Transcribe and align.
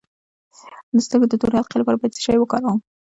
د 0.95 0.97
سترګو 1.05 1.25
د 1.29 1.33
تورې 1.41 1.55
حلقې 1.57 1.75
لپاره 1.79 1.97
باید 1.99 2.15
څه 2.15 2.21
شی 2.25 2.37
وکاروم؟ 2.39 2.79